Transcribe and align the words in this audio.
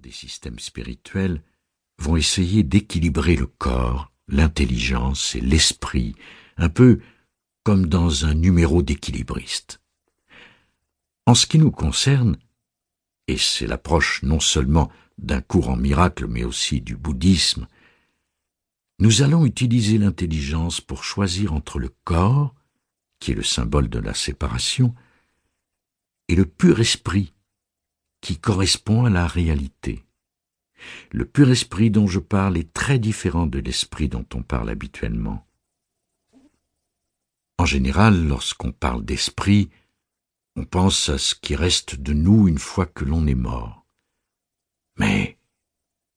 des 0.00 0.10
systèmes 0.10 0.58
spirituels 0.58 1.42
vont 1.98 2.16
essayer 2.16 2.62
d'équilibrer 2.62 3.36
le 3.36 3.46
corps, 3.46 4.10
l'intelligence 4.28 5.34
et 5.34 5.40
l'esprit, 5.40 6.14
un 6.56 6.68
peu 6.68 7.00
comme 7.62 7.86
dans 7.86 8.26
un 8.26 8.34
numéro 8.34 8.82
d'équilibriste. 8.82 9.80
En 11.26 11.34
ce 11.34 11.46
qui 11.46 11.58
nous 11.58 11.70
concerne, 11.70 12.36
et 13.28 13.38
c'est 13.38 13.66
l'approche 13.66 14.22
non 14.22 14.40
seulement 14.40 14.90
d'un 15.18 15.40
cours 15.40 15.70
en 15.70 15.76
miracle, 15.76 16.26
mais 16.26 16.44
aussi 16.44 16.80
du 16.80 16.96
bouddhisme, 16.96 17.66
nous 18.98 19.22
allons 19.22 19.46
utiliser 19.46 19.98
l'intelligence 19.98 20.80
pour 20.80 21.04
choisir 21.04 21.52
entre 21.52 21.78
le 21.78 21.90
corps, 22.04 22.54
qui 23.18 23.32
est 23.32 23.34
le 23.34 23.42
symbole 23.42 23.88
de 23.88 23.98
la 23.98 24.14
séparation, 24.14 24.94
et 26.28 26.36
le 26.36 26.46
pur 26.46 26.80
esprit, 26.80 27.32
qui 28.24 28.38
correspond 28.38 29.04
à 29.04 29.10
la 29.10 29.26
réalité. 29.26 30.02
Le 31.12 31.26
pur 31.26 31.50
esprit 31.50 31.90
dont 31.90 32.06
je 32.06 32.18
parle 32.18 32.56
est 32.56 32.72
très 32.72 32.98
différent 32.98 33.46
de 33.46 33.58
l'esprit 33.58 34.08
dont 34.08 34.24
on 34.32 34.42
parle 34.42 34.70
habituellement. 34.70 35.46
En 37.58 37.66
général, 37.66 38.26
lorsqu'on 38.26 38.72
parle 38.72 39.04
d'esprit, 39.04 39.68
on 40.56 40.64
pense 40.64 41.10
à 41.10 41.18
ce 41.18 41.34
qui 41.34 41.54
reste 41.54 41.96
de 41.96 42.14
nous 42.14 42.48
une 42.48 42.58
fois 42.58 42.86
que 42.86 43.04
l'on 43.04 43.26
est 43.26 43.34
mort. 43.34 43.84
Mais 44.96 45.36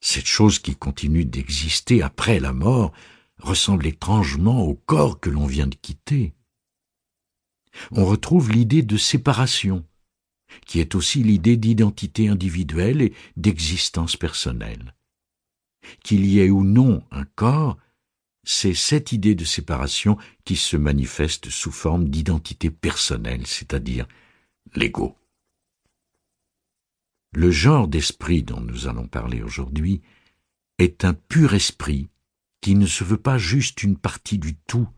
cette 0.00 0.26
chose 0.26 0.60
qui 0.60 0.76
continue 0.76 1.24
d'exister 1.24 2.02
après 2.02 2.38
la 2.38 2.52
mort 2.52 2.92
ressemble 3.40 3.84
étrangement 3.84 4.62
au 4.62 4.76
corps 4.76 5.18
que 5.18 5.30
l'on 5.30 5.46
vient 5.46 5.66
de 5.66 5.74
quitter. 5.74 6.34
On 7.90 8.04
retrouve 8.06 8.52
l'idée 8.52 8.82
de 8.82 8.96
séparation, 8.96 9.84
qui 10.64 10.80
est 10.80 10.94
aussi 10.94 11.22
l'idée 11.22 11.56
d'identité 11.56 12.28
individuelle 12.28 13.02
et 13.02 13.12
d'existence 13.36 14.16
personnelle. 14.16 14.94
Qu'il 16.02 16.26
y 16.26 16.40
ait 16.40 16.50
ou 16.50 16.64
non 16.64 17.02
un 17.10 17.24
corps, 17.24 17.76
c'est 18.44 18.74
cette 18.74 19.12
idée 19.12 19.34
de 19.34 19.44
séparation 19.44 20.16
qui 20.44 20.56
se 20.56 20.76
manifeste 20.76 21.50
sous 21.50 21.72
forme 21.72 22.08
d'identité 22.08 22.70
personnelle, 22.70 23.46
c'est-à-dire 23.46 24.06
l'ego. 24.74 25.16
Le 27.32 27.50
genre 27.50 27.88
d'esprit 27.88 28.42
dont 28.42 28.60
nous 28.60 28.86
allons 28.86 29.08
parler 29.08 29.42
aujourd'hui 29.42 30.00
est 30.78 31.04
un 31.04 31.12
pur 31.12 31.54
esprit 31.54 32.08
qui 32.60 32.74
ne 32.74 32.86
se 32.86 33.04
veut 33.04 33.16
pas 33.18 33.38
juste 33.38 33.82
une 33.82 33.96
partie 33.96 34.38
du 34.38 34.56
tout, 34.56 34.88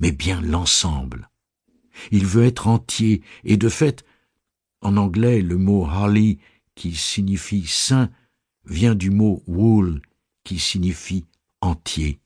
mais 0.00 0.12
bien 0.12 0.40
l'ensemble. 0.40 1.30
Il 2.10 2.26
veut 2.26 2.44
être 2.44 2.66
entier, 2.66 3.22
et 3.44 3.56
de 3.56 3.68
fait, 3.68 4.04
en 4.84 4.96
anglais, 4.96 5.42
le 5.42 5.56
mot 5.56 5.86
holy, 5.86 6.38
qui 6.74 6.94
signifie 6.94 7.66
saint, 7.66 8.10
vient 8.64 8.94
du 8.94 9.10
mot 9.10 9.42
wool, 9.46 10.00
qui 10.44 10.58
signifie 10.58 11.24
entier. 11.60 12.20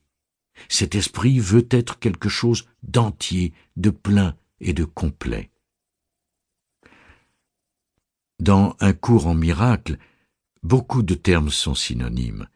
Cet 0.67 0.93
esprit 0.95 1.39
veut 1.39 1.67
être 1.71 1.99
quelque 1.99 2.29
chose 2.29 2.67
d'entier, 2.83 3.53
de 3.77 3.89
plein 3.89 4.35
et 4.59 4.73
de 4.73 4.83
complet. 4.83 5.49
Dans 8.39 8.75
un 8.79 8.93
cours 8.93 9.27
en 9.27 9.35
miracle, 9.35 9.97
beaucoup 10.63 11.01
de 11.01 11.13
termes 11.15 11.49
sont 11.49 11.75
synonymes. 11.75 12.47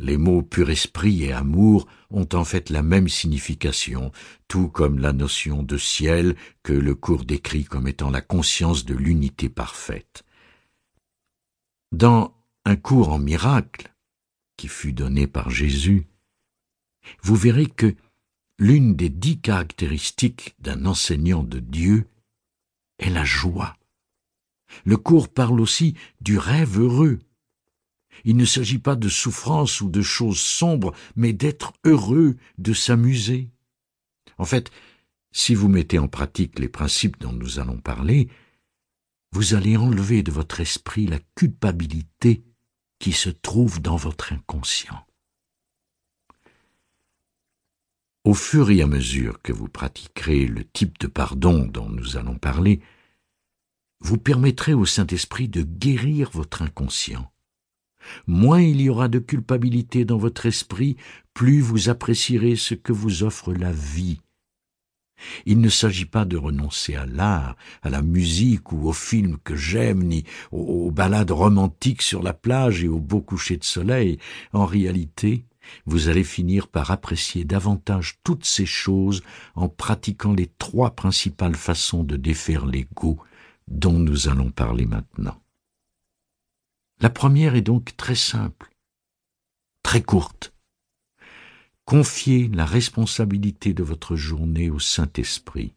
Les 0.00 0.16
mots 0.16 0.42
pur 0.42 0.70
esprit 0.70 1.24
et 1.24 1.32
amour 1.32 1.86
ont 2.10 2.28
en 2.32 2.44
fait 2.44 2.70
la 2.70 2.82
même 2.82 3.08
signification, 3.08 4.10
tout 4.48 4.68
comme 4.68 4.98
la 4.98 5.12
notion 5.12 5.62
de 5.62 5.76
ciel 5.76 6.36
que 6.62 6.72
le 6.72 6.94
cours 6.94 7.24
décrit 7.24 7.64
comme 7.64 7.86
étant 7.86 8.10
la 8.10 8.20
conscience 8.20 8.84
de 8.84 8.94
l'unité 8.94 9.48
parfaite. 9.48 10.24
Dans 11.92 12.34
un 12.64 12.76
cours 12.76 13.10
en 13.10 13.18
miracle, 13.18 13.92
qui 14.56 14.68
fut 14.68 14.92
donné 14.92 15.26
par 15.26 15.50
Jésus, 15.50 16.06
vous 17.22 17.36
verrez 17.36 17.66
que 17.66 17.94
l'une 18.58 18.94
des 18.94 19.08
dix 19.08 19.40
caractéristiques 19.40 20.54
d'un 20.60 20.86
enseignant 20.86 21.42
de 21.42 21.58
Dieu 21.58 22.06
est 22.98 23.10
la 23.10 23.24
joie. 23.24 23.76
Le 24.84 24.96
cours 24.96 25.28
parle 25.28 25.60
aussi 25.60 25.94
du 26.20 26.38
rêve 26.38 26.80
heureux. 26.80 27.18
Il 28.24 28.36
ne 28.36 28.44
s'agit 28.44 28.78
pas 28.78 28.96
de 28.96 29.08
souffrance 29.08 29.80
ou 29.80 29.88
de 29.88 30.02
choses 30.02 30.40
sombres, 30.40 30.92
mais 31.16 31.32
d'être 31.32 31.72
heureux, 31.84 32.36
de 32.58 32.72
s'amuser. 32.72 33.50
En 34.38 34.44
fait, 34.44 34.70
si 35.32 35.54
vous 35.54 35.68
mettez 35.68 35.98
en 35.98 36.08
pratique 36.08 36.58
les 36.58 36.68
principes 36.68 37.18
dont 37.18 37.32
nous 37.32 37.58
allons 37.58 37.78
parler, 37.78 38.28
vous 39.32 39.54
allez 39.54 39.76
enlever 39.76 40.22
de 40.22 40.30
votre 40.30 40.60
esprit 40.60 41.06
la 41.06 41.18
culpabilité 41.34 42.44
qui 42.98 43.12
se 43.12 43.30
trouve 43.30 43.80
dans 43.80 43.96
votre 43.96 44.32
inconscient. 44.32 45.06
Au 48.24 48.34
fur 48.34 48.70
et 48.70 48.82
à 48.82 48.86
mesure 48.86 49.42
que 49.42 49.52
vous 49.52 49.68
pratiquerez 49.68 50.46
le 50.46 50.64
type 50.64 50.98
de 51.00 51.08
pardon 51.08 51.64
dont 51.64 51.88
nous 51.88 52.16
allons 52.16 52.38
parler, 52.38 52.80
vous 54.00 54.18
permettrez 54.18 54.74
au 54.74 54.86
Saint-Esprit 54.86 55.48
de 55.48 55.62
guérir 55.62 56.30
votre 56.30 56.62
inconscient. 56.62 57.31
Moins 58.26 58.62
il 58.62 58.80
y 58.80 58.88
aura 58.88 59.08
de 59.08 59.18
culpabilité 59.18 60.04
dans 60.04 60.18
votre 60.18 60.46
esprit, 60.46 60.96
plus 61.34 61.60
vous 61.60 61.88
apprécierez 61.88 62.56
ce 62.56 62.74
que 62.74 62.92
vous 62.92 63.22
offre 63.22 63.52
la 63.52 63.72
vie. 63.72 64.20
Il 65.46 65.60
ne 65.60 65.68
s'agit 65.68 66.04
pas 66.04 66.24
de 66.24 66.36
renoncer 66.36 66.94
à 66.94 67.06
l'art, 67.06 67.56
à 67.82 67.90
la 67.90 68.02
musique 68.02 68.72
ou 68.72 68.88
aux 68.88 68.92
films 68.92 69.38
que 69.44 69.54
j'aime, 69.54 70.02
ni 70.02 70.24
aux, 70.50 70.90
balades 70.90 71.30
romantiques 71.30 72.02
sur 72.02 72.22
la 72.22 72.32
plage 72.32 72.82
et 72.82 72.88
aux 72.88 72.98
beaux 72.98 73.20
couchers 73.20 73.56
de 73.56 73.64
soleil. 73.64 74.18
En 74.52 74.66
réalité, 74.66 75.44
vous 75.86 76.08
allez 76.08 76.24
finir 76.24 76.68
par 76.68 76.90
apprécier 76.90 77.44
davantage 77.44 78.18
toutes 78.24 78.44
ces 78.44 78.66
choses 78.66 79.22
en 79.54 79.68
pratiquant 79.68 80.32
les 80.32 80.50
trois 80.58 80.90
principales 80.90 81.54
façons 81.54 82.02
de 82.02 82.16
défaire 82.16 82.66
l'ego 82.66 83.18
dont 83.68 83.98
nous 83.98 84.28
allons 84.28 84.50
parler 84.50 84.86
maintenant. 84.86 85.38
La 87.02 87.10
première 87.10 87.56
est 87.56 87.62
donc 87.62 87.96
très 87.96 88.14
simple, 88.14 88.72
très 89.82 90.02
courte. 90.02 90.54
Confiez 91.84 92.46
la 92.46 92.64
responsabilité 92.64 93.74
de 93.74 93.82
votre 93.82 94.14
journée 94.14 94.70
au 94.70 94.78
Saint-Esprit. 94.78 95.74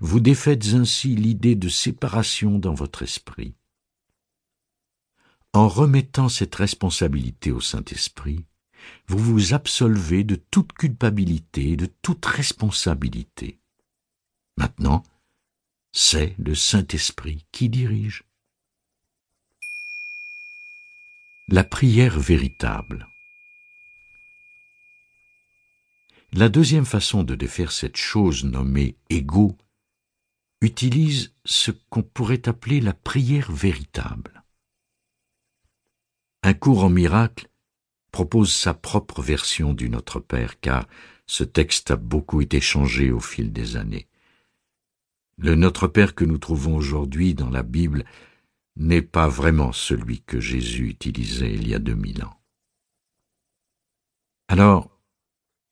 Vous 0.00 0.20
défaites 0.20 0.74
ainsi 0.74 1.16
l'idée 1.16 1.54
de 1.54 1.70
séparation 1.70 2.58
dans 2.58 2.74
votre 2.74 3.02
esprit. 3.02 3.54
En 5.54 5.66
remettant 5.66 6.28
cette 6.28 6.56
responsabilité 6.56 7.50
au 7.50 7.62
Saint-Esprit, 7.62 8.44
vous 9.06 9.18
vous 9.18 9.54
absolvez 9.54 10.24
de 10.24 10.34
toute 10.34 10.74
culpabilité 10.74 11.70
et 11.70 11.76
de 11.78 11.86
toute 12.02 12.26
responsabilité. 12.26 13.58
Maintenant, 14.58 15.04
c'est 15.92 16.34
le 16.38 16.54
Saint-Esprit 16.54 17.46
qui 17.50 17.70
dirige. 17.70 18.27
La 21.50 21.64
prière 21.64 22.20
véritable. 22.20 23.08
La 26.34 26.50
deuxième 26.50 26.84
façon 26.84 27.22
de 27.22 27.34
défaire 27.34 27.72
cette 27.72 27.96
chose 27.96 28.44
nommée 28.44 28.98
égo 29.08 29.56
utilise 30.60 31.32
ce 31.46 31.70
qu'on 31.70 32.02
pourrait 32.02 32.46
appeler 32.50 32.82
la 32.82 32.92
prière 32.92 33.50
véritable. 33.50 34.44
Un 36.42 36.52
cours 36.52 36.84
en 36.84 36.90
miracle 36.90 37.48
propose 38.12 38.52
sa 38.52 38.74
propre 38.74 39.22
version 39.22 39.72
du 39.72 39.88
Notre 39.88 40.20
Père, 40.20 40.60
car 40.60 40.86
ce 41.26 41.44
texte 41.44 41.90
a 41.90 41.96
beaucoup 41.96 42.42
été 42.42 42.60
changé 42.60 43.10
au 43.10 43.20
fil 43.20 43.54
des 43.54 43.78
années. 43.78 44.06
Le 45.38 45.54
Notre 45.54 45.86
Père 45.86 46.14
que 46.14 46.26
nous 46.26 46.36
trouvons 46.36 46.76
aujourd'hui 46.76 47.32
dans 47.32 47.48
la 47.48 47.62
Bible 47.62 48.04
n'est 48.78 49.02
pas 49.02 49.28
vraiment 49.28 49.72
celui 49.72 50.20
que 50.20 50.40
Jésus 50.40 50.88
utilisait 50.88 51.52
il 51.52 51.68
y 51.68 51.74
a 51.74 51.78
deux 51.78 51.94
mille 51.94 52.24
ans. 52.24 52.40
Alors, 54.48 54.90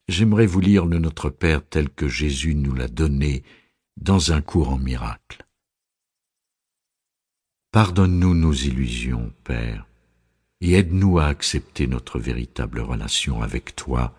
j'aimerais 0.08 0.46
vous 0.46 0.60
lire 0.60 0.84
le 0.86 0.98
Notre 0.98 1.30
Père 1.30 1.66
tel 1.66 1.88
que 1.88 2.08
Jésus 2.08 2.54
nous 2.54 2.74
l'a 2.74 2.88
donné 2.88 3.42
dans 3.96 4.32
un 4.32 4.42
cours 4.42 4.70
en 4.70 4.78
miracle. 4.78 5.46
Pardonne-nous 7.72 8.34
nos 8.34 8.52
illusions, 8.52 9.32
Père, 9.44 9.86
et 10.60 10.74
aide-nous 10.74 11.18
à 11.18 11.26
accepter 11.26 11.86
notre 11.86 12.18
véritable 12.18 12.80
relation 12.80 13.42
avec 13.42 13.76
toi, 13.76 14.14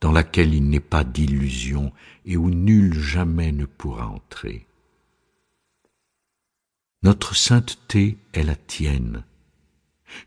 dans 0.00 0.12
laquelle 0.12 0.54
il 0.54 0.68
n'est 0.68 0.80
pas 0.80 1.04
d'illusion 1.04 1.92
et 2.26 2.36
où 2.36 2.50
nul 2.50 2.92
jamais 2.94 3.52
ne 3.52 3.64
pourra 3.64 4.08
entrer. 4.08 4.66
Notre 7.04 7.36
sainteté 7.36 8.16
est 8.32 8.44
la 8.44 8.56
tienne. 8.56 9.24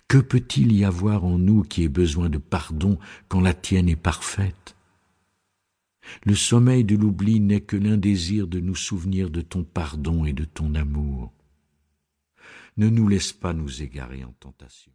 Que 0.08 0.20
peut-il 0.20 0.72
y 0.72 0.86
avoir 0.86 1.26
en 1.26 1.40
nous 1.40 1.64
qui 1.64 1.82
ait 1.82 1.90
besoin 1.90 2.30
de 2.30 2.38
pardon 2.38 3.00
quand 3.30 3.42
la 3.42 3.56
tienne 3.56 3.90
est 3.90 3.96
parfaite? 3.96 4.76
Le 6.24 6.36
sommeil 6.36 6.84
de 6.84 6.96
l'oubli 6.96 7.40
n'est 7.40 7.62
que 7.62 7.78
l'indésir 7.78 8.48
de 8.48 8.60
nous 8.60 8.76
souvenir 8.76 9.32
de 9.32 9.42
ton 9.42 9.64
pardon 9.64 10.24
et 10.24 10.34
de 10.34 10.46
ton 10.46 10.76
amour. 10.76 11.34
Ne 12.78 12.90
nous 12.90 13.08
laisse 13.08 13.34
pas 13.34 13.54
nous 13.54 13.82
égarer 13.82 14.24
en 14.24 14.34
tentation. 14.34 14.86